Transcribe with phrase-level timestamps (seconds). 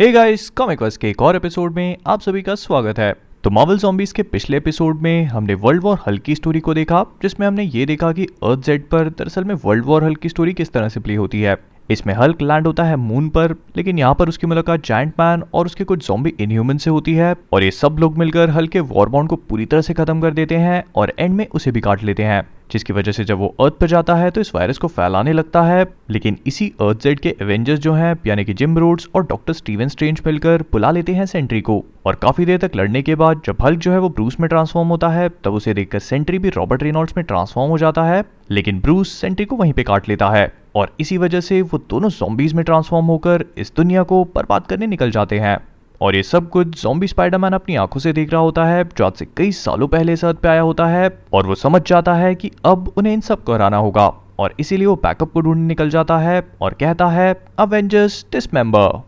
[0.00, 3.12] Hey guys comic verse के एक और एपिसोड में आप सभी का स्वागत है।
[3.44, 7.46] तो मार्वल जॉम्बीज के पिछले एपिसोड में हमने वर्ल्ड वॉर हल्की स्टोरी को देखा, जिसमें
[7.46, 10.88] हमने ये देखा कि अर्थ जेड पर दरअसल में वर्ल्ड वॉर हल्की स्टोरी किस तरह
[10.88, 11.56] से प्ले होती है।
[11.90, 15.66] इसमें हल्क लैंड होता है मून पर, लेकिन यहाँ पर उसकी मुलाकात जायंट मैन और
[15.66, 19.28] उसके कुछ जॉम्बी इनह्यूमन से होती है, और ये सब लोग मिलकर हल्क के वॉरबॉन्ड
[19.30, 22.22] को पूरी तरह से खत्म कर देते हैं और एंड में उसे भी काट लेते
[22.22, 25.32] हैं, जिसकी वजह से जब वो अर्थ पर जाता है तो इस वायरस को फैलाने
[25.32, 29.26] लगता है। लेकिन इसी अर्थ जेड के एवेंजर्स जो हैं, यानी कि जिम रोड्स और
[29.26, 33.14] डॉक्टर स्टीवन स्ट्रेंज मिलकर बुला लेते हैं सेंट्री को, और काफ़ी देर तक लड़ने के
[33.14, 36.38] बाद जब हल्क जो है वो ब्रूस में ट्रांसफॉर्म होता है, तब उसे देखकर सेंट्री
[36.38, 40.08] भी रॉबर्ट रेनॉल्ड्स में ट्रांसफॉर्म हो जाता है, लेकिन ब्रूस सेंट्री को वहीं पे काट
[40.08, 44.24] लेता है। और इसी वजह से वो दोनों जॉम्बीज में ट्रांसफॉर्म होकर इस दुनिया को
[44.24, 45.58] बर्बाद करने निकल जाते हैं।
[46.00, 49.12] और ये सब कुछ जॉम्बी स्पाइडरमैन अपनी आँखों से देख रहा होता है, जो आज
[49.12, 52.50] से कई सालों पहले इस पे आया होता है, और वो समझ जाता है कि
[52.64, 56.48] अब उन्हें इन सबको हराना होगा। और इसीलिए वो बैकअप को ढूँढने निकल जाता है
[56.60, 59.02] और कहता है अवेंजर्स डिसमेंबर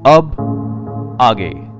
[0.00, 0.36] अब
[1.20, 1.71] आगे।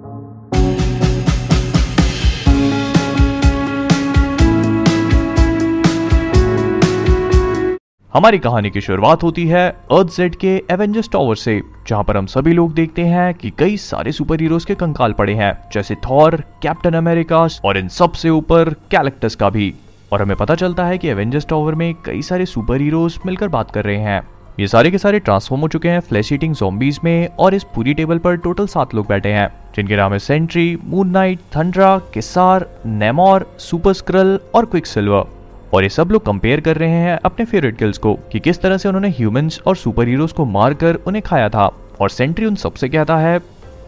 [8.14, 12.26] हमारी कहानी की शुरुआत होती है अर्थ जेड के एवेंजर्स टॉवर से, जहाँ पर हम
[12.26, 16.36] सभी लोग देखते हैं कि कई सारे सुपर हीरोज के कंकाल पड़े हैं, जैसे थॉर,
[16.62, 19.72] कैप्टन अमेरिका और इन सबसे ऊपर कैलेक्टस का भी।
[20.12, 23.70] और हमें पता चलता है कि एवेंजर्स टॉवर में कई सारे सुपर हीरोज मिलकर बात
[23.70, 24.20] कर रहे हैं।
[24.60, 27.94] ये सारे के सारे ट्रांसफॉर्म हो चुके हैं फ्लैश ईटिंग जॉम्बीज में और इस पूरी
[27.94, 32.68] टेबल पर टोटल सात लोग बैठे हैं, जिनके नाम है Sentry Moon Knight Thundra Kazar
[32.86, 35.40] Namor super Skrull और क्विक सिल्वर
[35.74, 38.78] और ये सब लोग कंपेयर कर रहे हैं अपने फेवरेट किल्स को कि किस तरह
[38.78, 41.66] से उन्होंने ह्यूमंस और सुपर हीरोज को मारकर उन्हें खाया था।
[42.00, 43.38] और सेंट्री उन सबसे कहता है?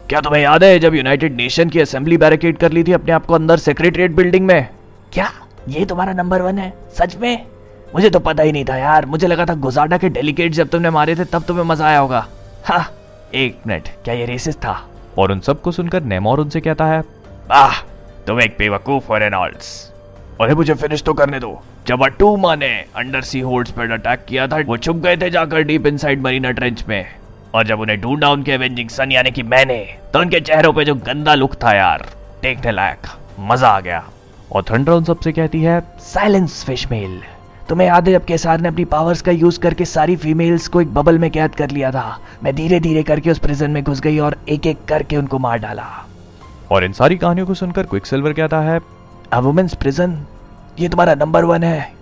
[0.09, 3.27] क्या तुम्हें याद है जब यूनाइटेड नेशन की असेंबली बैरिकेड कर ली थी अपने आप
[3.27, 4.69] को अंदर सेक्रेटरीट बिल्डिंग में?
[5.13, 5.31] क्या?
[5.69, 6.73] ये तुम्हारा नंबर वन है?
[6.99, 7.47] सच में?
[7.95, 10.91] मुझे तो पता ही नहीं था यार। मुझे लगा था गुजाडा के डेलीकेट जब तुमने
[10.91, 12.27] मारे थे, तब तुम्हें मज़ा आया होगा।
[12.65, 12.93] हाँ
[13.35, 14.89] एक मिनट क्या ये रेसिस था?
[15.19, 17.03] और उन सबको सुनकर नेमोर उनसे कहता है,
[17.53, 17.81] आह,
[18.27, 19.94] तुम एक बेवकूफ़ हो रेनॉल्ड्स
[20.41, 21.51] अरे मुझे फिनिश तो करने दो।
[21.87, 25.63] जब अटूमा ने अंडर सी होल्ड्स पर अटैक किया था, वो छुप गए थे जाकर
[25.63, 27.07] डीप इनसाइड मरीना ट्रेंच में।
[27.55, 29.77] और जब उन्हें ढूंढा उनके एवेंजिंग सन यानी कि मैंने
[30.13, 32.07] तो उनके चेहरों पे जो गंदा लुक था यार
[32.43, 33.07] देखने लायक
[33.41, 34.03] मज़ा आ गया।
[34.53, 37.21] और थंडर उन सबसे कहती है साइलेंस फिशमेल
[37.69, 40.93] तुम्हें याद है जब केसार ने अपनी पावर्स का यूज़ करके सारी फीमेल्स को एक
[40.95, 42.19] बबल में कैद कर लिया था?
[42.45, 45.59] मैं धीरे धीरे करके उस प्रिजन में घुस गई और एक एक करके उनको मार
[45.59, 45.87] डाला।
[46.71, 48.79] और इन सारी कहानियों को सुनकर क्विक सिल्वर कहता है
[49.33, 50.19] अ वुमेन्स प्रिजन
[50.81, 51.93] ये तुम्हारा नंबर वन है।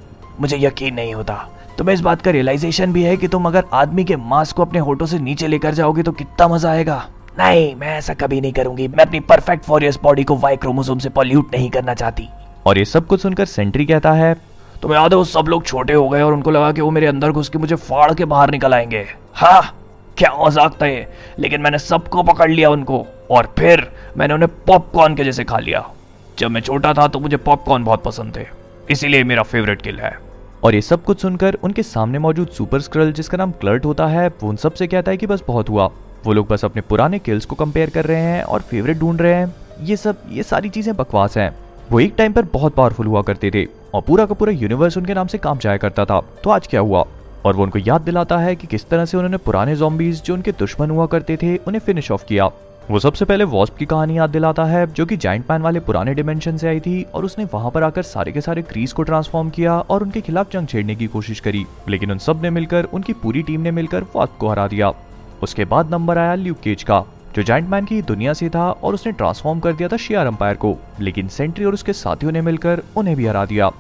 [0.41, 1.35] मुझे यकीन नहीं होता।
[1.79, 4.79] तुम्हें इस बात का रियलाइजेशन भी है कि तुम अगर आदमी के मांस को अपने
[4.79, 6.97] होठों से नीचे लेकर जाओगे तो कितना मज़ा आएगा।
[7.39, 11.09] नहीं मैं ऐसा कभी नहीं करूँगी। मैं अपनी परफेक्ट फॉरियस बॉडी को वाई क्रोमोसोम से
[11.11, 12.29] पॉल्यूट नहीं करना चाहती।
[12.67, 14.35] और ये सब कुछ सुनकर सेंट्री कहता है
[14.83, 17.07] तुम्हें याद है वो सब लोग छोटे हो गए और उनको लगा कि वो मेरे
[17.07, 19.63] अंदर घुस के मुझे फाड़ के बाहर निकल आएँगे। हाँ
[20.19, 21.07] क्या मज़ाक था ये।
[21.39, 25.85] लेकिन मैंने सबको पकड़ लिया उनको और फिर मैंने उन्हें पॉपकॉर्न के जैसे खा लिया।
[26.39, 28.47] जब मैं छोटा था तो मुझे पॉपकॉर्न बहुत पसंद थे।
[28.91, 30.19] इसीलिए मेरा फेवरेट किल है।
[30.65, 34.29] और ये सब कुछ सुनकर उनके सामने मौजूद सुपर स्क्रल जिसका नाम क्लर्ट होता है,
[34.29, 35.91] वो उन सबसे कहता है कि बस बहुत हुआ।
[36.25, 39.35] वो लोग बस अपने पुराने किल्स को कंपेयर कर रहे हैं और फेवरेट ढूंढ रहे
[39.35, 41.55] हैं। ये सब, ये सारी चीज़ें बकवास हैं।
[41.91, 45.15] वो एक टाइम पर बहुत पावरफुल हुआ करते थे और पूरा का पूरा यूनिवर्स उनके
[45.15, 47.05] नाम से काम जाया करता था। तो आज क्या हुआ?
[47.45, 50.53] और वो उनको याद दिलाता है कि किस तरह से उन्होंने पुराने जॉम्बीज जो उनके
[50.53, 52.51] दुश्मन हुआ करते थे, उन्हें फिनिश ऑफ़ किया।
[52.91, 56.15] वो सबसे पहले वॉस्प की कहानी याद दिलाता है, जो कि जाइंट पैन वाले पुराने
[56.15, 59.51] डिमेंशन से आई थी, और उसने वहाँ पर आकर सारे के सारे क्रीज को ट्रांसफॉर्म
[59.51, 63.43] किया और उनके खिलाफ जंग छेड़ने की कोशिश करी। लेकिन उन सबने मिलकर, उनकी पूरी
[63.43, 64.93] टीम ने मिलकर वॉस्प को हरा दिया।
[65.43, 67.05] उसके बाद नंबर आया ल्यूक केज का,
[67.37, 70.55] जो जाइंट मैन की दुनिया से था और उसने ट्रांसफॉर्म कर दिया था शेयर अंपायर
[70.55, 73.71] को। लेकिन सेंट्री और उसके साथियों ने मिलकर उन्हें भी हरा दिया।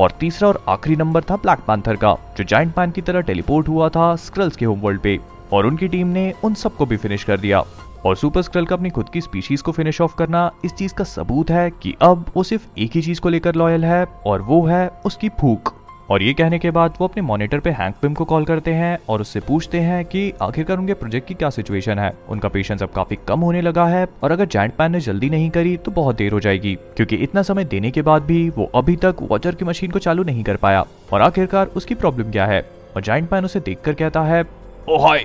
[0.00, 3.68] और तीसरा और आखिरी नंबर था ब्लैक पैंथर का, जो जाइंट मैन की तरह टेलीपोर्ट
[3.68, 5.20] हुआ था स्क्रल्स के होम वर्ल्ड पे,
[5.52, 7.64] और उनकी टीम ने उन सबको भी फिनिश कर दिया।
[8.04, 11.04] और सुपर स्क्रल का अपनी खुद की स्पीशीज को फिनिश ऑफ़ करना इस चीज़ का
[11.04, 14.64] सबूत है कि अब वो सिर्फ़ एक ही चीज़ को लेकर लॉयल है और वो
[14.66, 15.74] है उसकी भूख
[16.10, 18.98] और ये कहने के बाद वो अपने मॉनिटर पे हैंक पिम को कॉल करते हैं
[19.08, 22.90] और उससे पूछते हैं कि आखिरकार उनके प्रोजेक्ट की क्या सिचुएशन है। उनका पेशेंस अब
[22.90, 26.16] काफ़ी कम होने लगा है और अगर जैंट पैन ने जल्दी नहीं करी तो बहुत
[26.16, 29.64] देर हो जाएगी, क्योंकि इतना समय देने के बाद भी वो अभी तक वॉचर की
[29.64, 32.60] मशीन को चालू नहीं कर पाया। और आखिरकार उसकी प्रॉब्लम क्या है?
[32.96, 34.44] और जाइंट पैन उसे देखकर कहता है
[34.88, 35.18] ओ हाय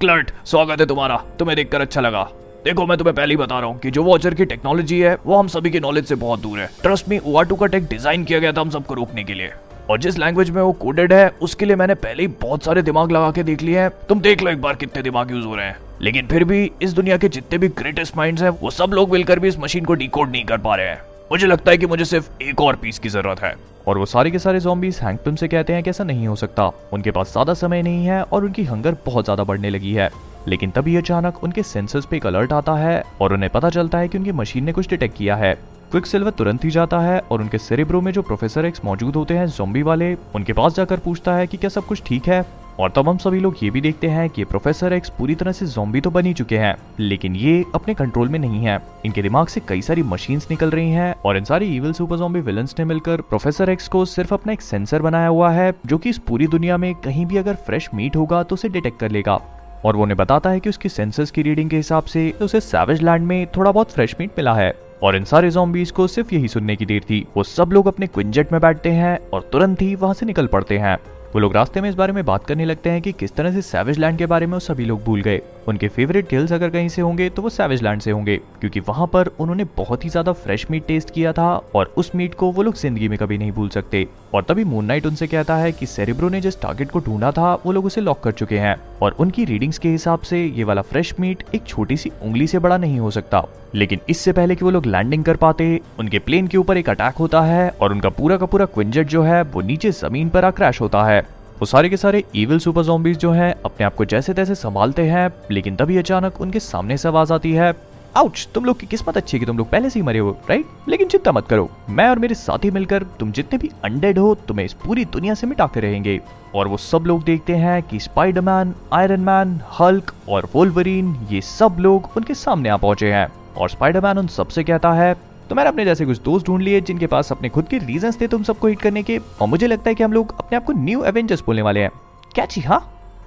[0.00, 2.22] क्लर्ट स्वागत है तुम्हारा। तुम्हें देखकर अच्छा लगा।
[2.64, 5.36] देखो, मैं तुम्हें पहले ही बता रहा हूँ कि जो वॉचर की टेक्नोलॉजी है, वो
[5.36, 8.38] हम सभी की नॉलेज से बहुत दूर है। ट्रस्ट मी ओआटू का टेक डिज़ाइन किया
[8.38, 9.50] गया था हम सबको रोकने के लिए।
[9.90, 13.12] और जिस लैंग्वेज में वो कोडेड है, उसके लिए मैंने पहले ही बहुत सारे दिमाग
[13.12, 15.66] लगा के देख लिए हैं। तुम देख लो एक बार कितने दिमाग यूज़ हो रहे
[15.66, 19.12] हैं। लेकिन फिर भी इस दुनिया के जितने भी ग्रेटेस्ट माइंड्स हैं, वो सब लोग
[19.12, 21.86] मिलकर भी इस मशीन को डिकोड नहीं कर पा रहे हैं। मुझे लगता है कि
[21.86, 23.54] मुझे सिर्फ़ एक और पीस की ज़रूरत है।
[23.88, 26.66] और वो सारे के सारे जॉम्बीज हैंगपिम से कहते हैं कि ऐसा नहीं हो सकता।
[26.92, 30.08] उनके पास ज़्यादा समय नहीं है और उनकी हंगर बहुत ज़्यादा बढ़ने लगी है।
[30.48, 34.08] लेकिन तभी अचानक उनके सेंसर्स पे एक अलर्ट आता है और उन्हें पता चलता है
[34.08, 35.52] कि उनकी मशीन ने कुछ डिटेक्ट किया है।
[35.90, 39.34] क्विक सिल्वर तुरंत ही जाता है और उनके सेरेब्रो में जो प्रोफेसर एक्स मौजूद होते
[39.34, 42.44] हैं जोम्बी वाले, उनके पास जाकर पूछता है कि क्या सब कुछ ठीक है?
[42.78, 45.66] और तब हम सभी लोग ये भी देखते हैं कि प्रोफेसर एक्स पूरी तरह से
[45.66, 49.60] जोम्बी तो बन चुके हैं, लेकिन ये अपने कंट्रोल में नहीं है। इनके दिमाग से
[49.68, 53.20] कई सारी मशीन निकल रही है और इन सारी इविल सुपर जोम्बी विलन्स ने मिलकर
[53.20, 56.76] प्रोफेसर एक्स को सिर्फ़ अपना एक सेंसर बनाया हुआ है, जो की इस पूरी दुनिया
[56.76, 59.40] में कहीं भी अगर फ्रेश मीट होगा तो उसे डिटेक्ट कर लेगा।
[59.84, 63.02] और वो उन्हें बताता है कि उसकी सेंसर्स की रीडिंग के हिसाब से उसे सैवेज
[63.02, 66.48] लैंड में थोड़ा बहुत फ्रेश मीट मिला है। और इन सारे जॉम्बीज को सिर्फ़ यही
[66.48, 69.94] सुनने की देर थी। वो सब लोग अपने क्विंजेट में बैठते हैं और तुरंत ही
[69.94, 70.96] वहाँ से निकल पड़ते हैं।
[71.34, 73.62] वो लोग रास्ते में इस बारे में बात करने लगते हैं कि किस तरह से
[73.62, 76.88] सैवेज लैंड के बारे में वो सभी लोग भूल गए। उनके फेवरेट किल्स अगर कहीं
[76.88, 80.32] से होंगे तो वो सैवेज लैंड से होंगे, क्योंकि वहाँ पर उन्होंने बहुत ही ज़्यादा
[80.34, 83.52] फ्रेश मीट टेस्ट किया था और उस मीट को वो लोग ज़िंदगी में कभी नहीं
[83.52, 87.00] भूल सकते। और तभी मून नाइट उनसे कहता है कि सेरेब्रो ने जिस टारगेट को
[87.00, 90.44] ढूंढा था, वो लोग उसे लॉक कर चुके हैं। और उनकी रीडिंग्स के हिसाब से
[90.46, 94.32] ये वाला फ्रेश मीट एक छोटी सी उंगली से बड़ा नहीं हो सकता। लेकिन इससे
[94.32, 97.68] पहले कि वो लोग लैंडिंग कर पाते, उनके प्लेन के ऊपर एक अटैक होता है
[97.72, 101.04] और उनका पूरा का पूरा क्विंजेट जो है, वो नीचे ज़मीन पर आ क्रैश होता
[101.04, 101.24] है।
[101.60, 105.02] वो सारे के सारे इविल सुपर जोम्बीज जो हैं, अपने आप को जैसे तैसे संभालते
[105.02, 107.74] हैं, लेकिन तभी अचानक उनके सामने से आवाज़ आती है
[108.16, 110.30] आउच तुम लोग की किस्मत अच्छी है कि तुम लोग पहले से ही मरे हो
[110.48, 114.34] राइट लेकिन चिंता मत करो, मैं और मेरे साथी मिलकर तुम जितने भी अनडेड हो,
[114.48, 116.20] तुम्हें इस पूरी दुनिया से मिटाते रहेंगे।
[116.54, 121.76] और वो सब लोग देखते हैं कि स्पाइडरमैन आयरन मैन हल्क और वोल्वरीन ये सब
[121.80, 125.14] लोग उनके सामने आ पहुँचे हैं। और स्पाइडरमैन उन सबसे कहता है
[125.48, 128.26] तो मैंने अपने जैसे कुछ दोस्त ढूंढ लिए, जिनके पास अपने खुद के रीजन थे
[128.28, 130.72] तुम सबको हिट करने के, और मुझे लगता है कि हम लोग अपने आप को
[130.74, 131.90] न्यू एवेंजर्स बोलने वाले हैं।
[132.34, 132.80] क्या जी हाँ?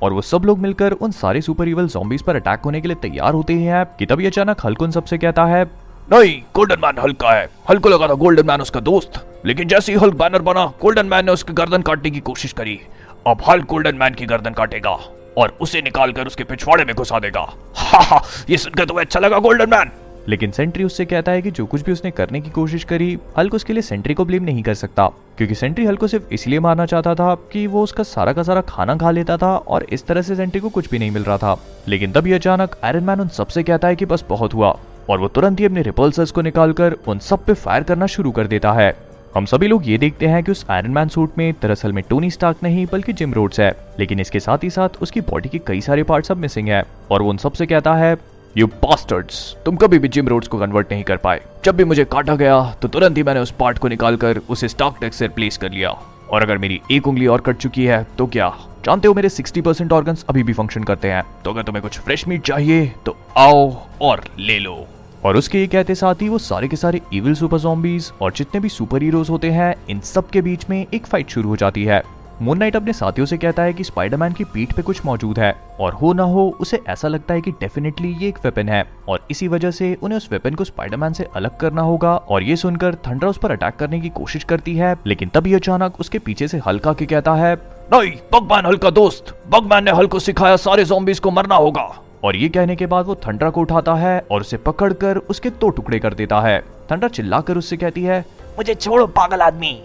[0.03, 2.97] और वो सब लोग मिलकर उन सारे सुपर इवल जॉम्बीज पर अटैक होने के लिए
[3.01, 5.63] तैयार होते हैं कि तभी अचानक हल्क उन सबसे कहता है,
[6.11, 9.99] नहीं गोल्डन मैन हल्क है। हल्क लगा था गोल्डन मैन उसका दोस्त, लेकिन जैसे ही
[9.99, 12.79] हल्क बैनर बना गोल्डन मैन ने उसकी गर्दन काटने की कोशिश करी।
[13.27, 14.97] अब हल्क गोल्डन मैन की गर्दन काटेगा,
[15.37, 19.39] और उसे निकालकर उसके पिछवाड़े में घुसा देगा। हा हा ये सुनकर तुम्हें अच्छा लगा
[19.39, 19.91] गोल्डन मैन
[20.27, 23.53] लेकिन सेंट्री उससे कहता है कि जो कुछ भी उसने करने की कोशिश करी, हल्क
[23.53, 25.07] उसके लिए सेंट्री को ब्लेम नहीं कर सकता,
[25.37, 28.61] क्योंकि सेंट्री हल्क को सिर्फ़ इसलिए मारना चाहता था कि वो उसका सारा का सारा
[28.61, 31.37] खाना खा लेता था और इस तरह से सेंट्री को कुछ भी नहीं मिल रहा
[31.37, 31.55] था।
[31.87, 34.77] लेकिन तभी अचानक आयरन मैन उन सबसे कहता है कि बस बहुत हुआ,
[35.09, 38.47] और वो तुरंत ही अपने रिपल्सर्स को निकालकर उन सब पे फायर करना शुरू कर
[38.47, 38.95] देता है।
[39.35, 42.29] हम सभी लोग ये देखते हैं कि उस आयरन मैन सूट में दरअसल में टोनी
[42.31, 45.81] स्टार्क नहीं, बल्कि जिम रोड्स है, लेकिन इसके साथ ही साथ उसकी बॉडी के कई
[45.81, 48.15] सारे पार्ट सब मिसिंग है, और वो उन सबसे कहता है
[48.55, 52.05] यू पास्टर्ड्स तुम कभी भी जिम रोड्स को कन्वर्ट नहीं कर पाए। जब भी मुझे
[52.05, 55.57] काटा गया तो तुरंत ही मैंने उस पार्ट को निकालकर उसे स्टॉक टेक्स से रिप्लेस
[55.57, 55.89] कर लिया।
[56.29, 58.49] और अगर मेरी एक उंगली और कट चुकी है तो क्या?
[58.85, 61.99] जानते हो मेरे 60 परसेंट ऑर्गन अभी भी फ़ंक्शन करते हैं। तो अगर तुम्हें कुछ
[61.99, 64.77] फ्रेश मीट चाहिए तो आओ और ले लो।
[65.25, 68.59] और उसके ये कहते साथ ही वो सारे के सारे इविल सुपर जॉम्बीज और जितने
[68.61, 71.83] भी सुपर हीरोज होते हैं, इन सब के बीच में एक फाइट शुरू हो जाती
[71.83, 72.01] है।
[72.41, 75.51] मून नाइट अपने साथियों से कहता है कि स्पाइडरमैन की पीठ पे कुछ मौजूद है
[75.79, 79.25] और हो ना हो, उसे ऐसा लगता है कि डेफिनेटली ये एक वेपन है और
[79.31, 82.95] इसी वजह से उन्हें उस वेपन को स्पाइडरमैन से अलग करना होगा और ये सुनकर
[83.07, 86.61] थंडर उस पर अटैक करने की कोशिश करती है, लेकिन तभी अचानक उसके पीछे से
[86.67, 87.53] हल्का के कहता है,
[87.93, 91.89] नहीं बगमैन हल्का दोस्त बगमैन ने हल्क सिखाया सारे जॉम्बीज को मरना होगा।
[92.23, 95.69] और ये कहने के बाद वो थंडरा को उठाता है और उसे पकड़कर उसके दो
[95.69, 96.59] टुकड़े कर देता है।
[96.91, 98.25] थंडरा चिल्लाकर उससे कहती है,
[98.57, 99.79] मुझे छोड़ो पागल आदमी।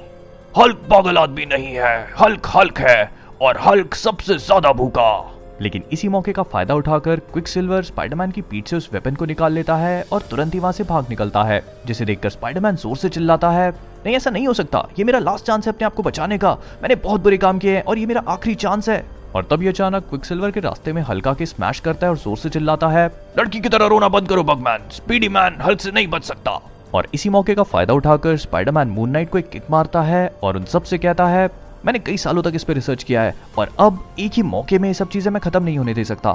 [0.54, 3.10] हल्क पागल आदमी नहीं है, हल्क हल्क है,
[3.42, 5.30] और हल्क सबसे ज़्यादा भूखा।
[5.60, 9.24] लेकिन इसी मौके का फ़ायदा उठाकर क्विक सिल्वर स्पाइडरमैन की पीठ से उस वेपन को
[9.24, 12.96] निकाल लेता है और तुरंत ही वहाँ से भाग निकलता है, जिसे देखकर स्पाइडरमैन ज़ोर
[12.96, 15.94] से चिल्लाता है, नहीं, ऐसा नहीं हो सकता। ये मेरा लास्ट चांस है अपने आप
[15.94, 19.04] को बचाने का। मैंने बहुत बुरे काम किए हैं और ये मेरा आखिरी चांस है।
[19.34, 22.36] और तभी अचानक क्विक सिल्वर के रास्ते में हल्का के स्मैश करता है और ज़ोर
[22.36, 23.06] से चिल्लाता है,
[23.38, 26.60] लड़की की तरह रोना बंद करो, बगमैन। स्पीडी मैन हल्क से नहीं बच सकता।
[26.94, 30.56] और इसी मौके का फ़ायदा उठाकर स्पाइडरमैन मून नाइट को एक किक मारता है और
[30.56, 31.48] उन सबसे कहता है,
[31.84, 34.88] मैंने कई सालों तक इस पर रिसर्च किया है और अब एक ही मौके में
[34.88, 36.30] ये सब चीज़ें मैं खत्म नहीं होने दे सकता।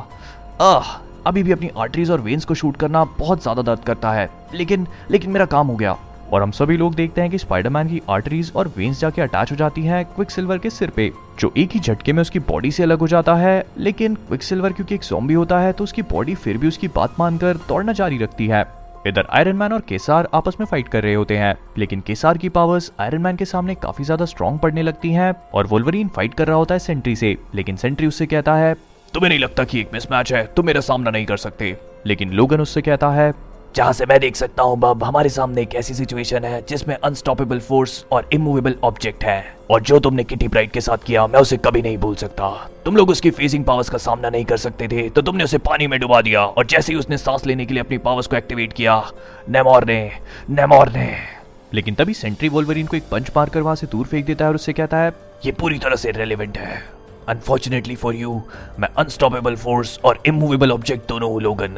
[0.62, 0.92] आह,
[1.26, 4.88] अभी भी अपनी आर्टरीज और वेन्स को शूट करना बहुत ज़्यादा दर्द करता है। लेकिन
[5.12, 5.96] लेकिन मेरा काम हो गया।
[6.32, 9.56] और हम सभी लोग देखते हैं कि स्पाइडरमैन की आर्टरीज और वेन्स जाके अटैच हो
[9.56, 12.84] जाती हैं क्विक सिल्वर के सिर पे, जो एक ही झटके में उसकी बॉडी से
[12.84, 16.36] अलग हो जाता है। लेकिन क्विक सिल्वर क्योंकि एक जॉम्बी होता है तो उसकी बॉडी
[16.36, 18.64] फिर भी उसकी बात मानकर दौड़ना जारी रखती है।
[19.10, 22.50] इधर आयरन मैन और केसार आपस में फाइट कर रहे होते हैं, लेकिन केसार की
[22.50, 26.48] पावर्स आयरन मैन के सामने काफ़ी ज़्यादा स्ट्रॉन्ग पड़ने लगती है और वोल्वरीन फाइट कर
[26.48, 28.74] रहा होता है सेंट्री से, लेकिन सेंट्री उससे कहता है,
[29.14, 31.76] तुम्हें नहीं लगता कि एक मिसमैच है, तुम मेरा सामना नहीं कर सकते।
[32.06, 33.32] लेकिन लोगन उससे कहता है
[33.76, 37.60] जहाँ से मैं देख सकता हूँ बब हमारे सामने एक ऐसी सिचुएशन है जिसमें अनस्टॉपेबल
[37.60, 41.58] फोर्स और इमूवेबल ऑब्जेक्ट है। और जो तुमने किटी ब्राइट के साथ किया मैं उसे
[41.58, 42.50] कभी नहीं भूल सकता।
[42.86, 45.88] तुम लोग उसकी फेजिंग पावर्स का सामना नहीं कर सकते थे तो तुमने उसे पानी
[45.88, 48.74] में डुबा दिया। और जैसे ही उसने सांस लेने के लिए अपनी पावर्स को एक्टिवेट
[48.74, 49.02] किया
[49.50, 50.12] नेमोर ने
[50.50, 51.10] नेमोर ने।
[51.74, 54.50] लेकिन तभी सेंट्री वोल्वरिन को एक पंच मार कर वहाँ से दूर फेंक देता है
[54.50, 55.14] और उससे कहता है?
[55.46, 56.82] ये पूरी तरह से रेलिवेंट है।
[57.30, 58.42] अनफॉर्चुनेटली फॉर यू
[58.80, 61.78] मैं अनस्टॉपेबल फोर्स और इमूवेबल ऑब्जेक्ट दोनों हूँ लोगन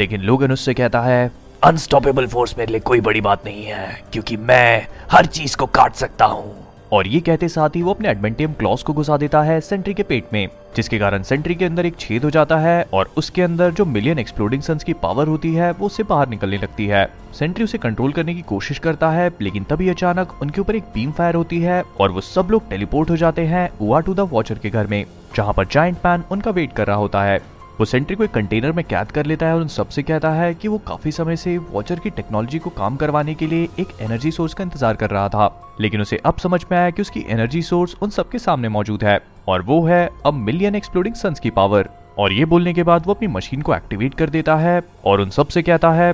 [0.00, 1.30] लेकिन लोगन उससे कहता है
[1.62, 5.94] अनस्टॉपेबल फोर्स मेरे लिए कोई बड़ी बात नहीं है, क्योंकि मैं हर चीज़ को काट
[5.94, 6.54] सकता हूँ।
[6.92, 10.02] और ये कहते साथ ही वो अपने एडमेंटियम क्लॉस को घुसा देता है सेंट्री के
[10.02, 13.72] पेट में, जिसके कारण सेंट्री के अंदर एक छेद हो जाता है और उसके अंदर
[13.72, 17.64] जो मिलियन एक्सप्लोडिंग सन्स की पावर होती है, वो उससे बाहर निकलने लगती है। सेंट्री
[17.64, 21.34] उसे कंट्रोल करने की कोशिश करता है, लेकिन तभी अचानक उनके ऊपर एक बीम फायर
[21.34, 24.70] होती है और वो सब लोग टेलीपोर्ट हो जाते हैं उआ टू द वॉचर के
[24.70, 25.04] घर में,
[25.36, 27.40] जहाँ पर जाइंट मैन उनका वेट कर रहा होता है।
[27.80, 30.52] वो सेंट्री को एक कंटेनर में कैद कर लेता है और उन सबसे कहता है
[30.54, 34.30] कि वो काफ़ी समय से वॉचर की टेक्नोलॉजी को काम करवाने के लिए एक एनर्जी
[34.30, 37.62] सोर्स का इंतज़ार कर रहा था। लेकिन उसे अब समझ में आया कि उसकी एनर्जी
[37.62, 39.18] सोर्स उन सबके सामने मौजूद है
[39.48, 43.14] और वो है अब मिलियन एक्सप्लोडिंग सन्स की पावर और ये बोलने के बाद वो
[43.14, 46.12] अपनी मशीन को एक्टिवेट कर देता है और उन सबसे कहता है,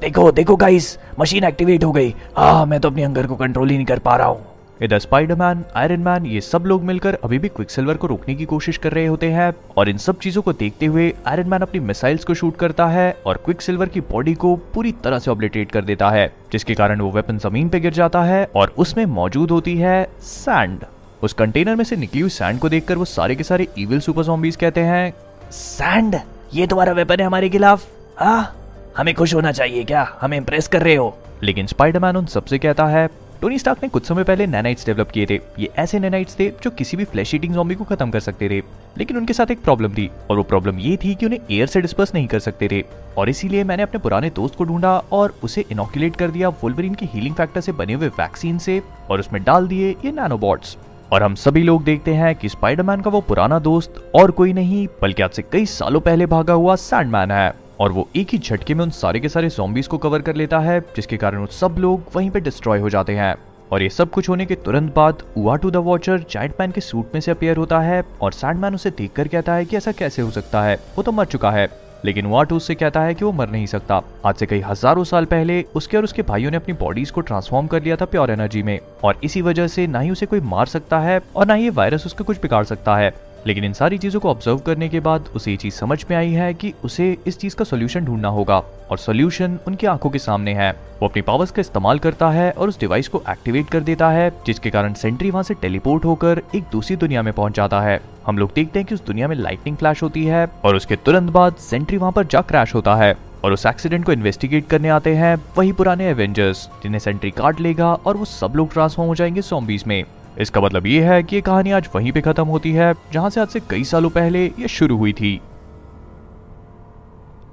[0.00, 3.76] देखो देखो गाइस मशीन एक्टिवेट हो गई। आ मैं तो अपने अंगर को कंट्रोल ही
[3.76, 4.44] नहीं कर पा रहा हूँ।
[4.82, 8.44] इधर स्पाइडरमैन आयरन मैन ये सब लोग मिलकर अभी भी क्विक सिल्वर को रोकने की
[8.44, 11.80] कोशिश कर रहे होते हैं और इन सब चीज़ों को देखते हुए आयरन मैन अपनी
[11.80, 15.84] मिसाइल्स को शूट करता है और क्विकसिल्वर की बॉडी को पूरी तरह से ऑब्लिटेट कर
[15.84, 19.78] देता है, जिसके कारण वो वेपन ज़मीन पे गिर जाता है और उसमें मौजूद होती
[19.78, 20.78] है सैंड
[21.22, 24.22] उस कंटेनर में से निकली हुई सैंड को देखकर वो सारे के सारे इविल सुपर
[24.22, 25.14] जॉम्बीज कहते हैं
[25.50, 26.16] सैंड
[26.54, 27.86] ये तुम्हारा वेपन है हमारे खिलाफ?
[28.18, 28.56] हाँ?
[28.96, 30.18] हमें खुश होना चाहिए क्या?
[30.20, 31.18] हमें इम्प्रेस कर रहे हो?
[31.42, 33.08] लेकिन स्पाइडरमैन उन सबसे कहता है
[33.40, 36.70] टोनी स्टार्क ने कुछ समय पहले नैनाइट्स डेवलप किए थे। ये ऐसे नैनाइट्स थे जो
[36.70, 38.62] किसी भी फ्लैश ईटिंग जॉम्बी को खत्म कर सकते थे।
[38.98, 41.80] लेकिन उनके साथ एक प्रॉब्लम थी, और वो प्रॉब्लम ये थी कि उन्हें एयर से
[41.80, 42.82] डिस्पर्स नहीं कर सकते थे।
[43.18, 47.06] और इसीलिए मैंने अपने पुराने दोस्त को ढूंढा और उसे इनोकुलेट कर दिया वोल्वरिन की
[47.06, 50.76] हीलिंग फैक्टर से बने हुए वैक्सीन से, और उसमें डाल दिए ये नैनोबॉट्स
[51.12, 54.86] और हम सभी लोग देखते हैं कि स्पाइडरमैन का वो पुराना दोस्त और कोई नहीं,
[55.02, 58.74] बल्कि आज से कई सालों पहले भागा हुआ सैंडमैन है। और वो एक ही झटके
[58.74, 61.76] में उन सारे के सारे जॉम्बीज को कवर कर लेता है, जिसके कारण वो सब
[61.78, 63.34] लोग वहीं पे डिस्ट्रॉय हो जाते हैं।
[63.72, 65.22] और ये सब कुछ होने के तुरंत बाद
[65.56, 68.90] Uatu the watcher giant man के सूट में से अपेयर होता है और सैंडमैन उसे
[68.90, 71.68] देखकर कहता है कि ऐसा कैसे हो सकता है, वो तो मर चुका है।
[72.04, 75.24] लेकिन वाटू उससे कहता है कि वो मर नहीं सकता। आज से कई हज़ारों साल
[75.24, 78.62] पहले उसके और उसके भाइयों ने अपनी बॉडीज को ट्रांसफॉर्म कर लिया था प्योर एनर्जी
[78.62, 81.64] में। और इसी वजह से ना ही उसे कोई मार सकता है और ना ही
[81.64, 83.12] ये वायरस उसका कुछ बिगाड़ सकता है।
[83.46, 86.30] लेकिन इन सारी चीज़ों को ऑब्ज़र्व करने के बाद उसे ये चीज़ समझ में आई
[86.30, 88.58] है कि उसे इस चीज़ का सोल्यूशन ढूंढना होगा
[88.90, 90.70] और सोल्यूशन उनकी आँखों के सामने है।
[91.00, 94.30] वो अपनी पावर्स का इस्तेमाल करता है और उस डिवाइस को एक्टिवेट कर देता है,
[94.46, 98.38] जिसके कारण सेंट्री वहाँ से टेलीपोर्ट होकर एक दूसरी दुनिया में पहुँच जाता है। हम
[98.38, 101.54] लोग देखते हैं कि उस दुनिया में लाइटनिंग फ्लैश होती है और उसके तुरंत बाद
[101.60, 105.36] सेंट्री वहाँ पर जा क्रैश होता है और उस एक्सीडेंट को इन्वेस्टिगेट करने आते हैं
[105.56, 109.84] वही पुराने एवेंजर्स जिन्हें सेंट्री काट लेगा और वो सब लोग ट्रांसफॉर्म हो जाएँगे सॉम्बीज
[109.86, 110.04] में।
[110.40, 113.40] इसका मतलब ये है कि ये कहानी आज वहीं पे खत्म होती है, जहाँ से
[113.40, 115.36] आज से कई सालों पहले ये शुरू हुई थी।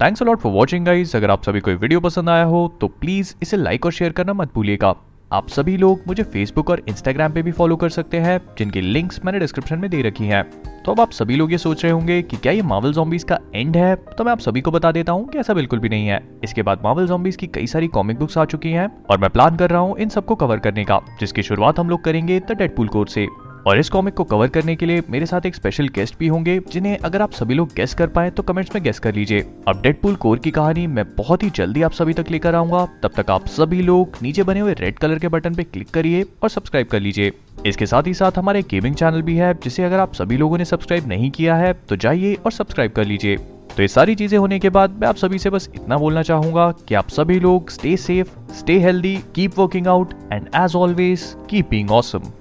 [0.02, 3.34] Thanks a lot for watching guys अगर आप सभी को वीडियो पसंद आया हो तो प्लीज़
[3.42, 4.96] इसे लाइक और शेयर करना मत भूलिएगा।
[5.34, 9.20] आप सभी लोग मुझे फेसबुक और इंस्टाग्राम पे भी फॉलो कर सकते हैं, जिनकी लिंक्स
[9.26, 10.44] मैंने डिस्क्रिप्शन में दे रखी हैं।
[10.84, 13.38] तो अब आप सभी लोग ये सोच रहे होंगे कि क्या ये मार्वल जॉम्बीज का
[13.56, 13.96] एंड है?
[13.96, 16.62] तो मैं आप सभी को बता देता हूँ कि ऐसा बिल्कुल भी नहीं है। इसके
[16.62, 19.70] बाद मार्वल जॉम्बीज की कई सारी कॉमिक बुक्स आ चुकी हैं, और मैं प्लान कर
[19.70, 23.14] रहा हूँ इन सबको कवर करने का, जिसकी शुरुआत हम लोग करेंगे द डेडपुल कोर्स
[23.14, 23.28] से।
[23.68, 26.60] और इस कॉमिक को कवर करने के लिए मेरे साथ एक स्पेशल गेस्ट भी होंगे,
[26.72, 29.82] जिन्हें अगर आप सभी लोग गेस कर पाए तो कमेंट्स में गेस कर लीजिए। अब
[29.82, 33.32] डेडपुल कोर की कहानी मैं बहुत ही जल्दी आप सभी तक लेकर आऊँगा। तब तक
[33.32, 36.88] आप सभी लोग नीचे बने हुए रेड कलर के बटन पे क्लिक करिए और सब्सक्राइब
[36.88, 37.32] कर लीजिए।
[37.66, 40.66] इसके साथ ही साथ हमारे गेमिंग चैनल भी है, जिसे अगर आप सभी लोगों ने
[40.66, 44.60] सब्सक्राइब नहीं किया है तो जाइए और सब्सक्राइब कर लीजिए। तो ये सारी चीज़ें होने
[44.60, 47.96] के बाद मैं आप सभी से बस इतना बोलना चाहूँगा कि आप सभी लोग stay
[47.98, 52.32] safe stay healthy keep working out and as always keep awesome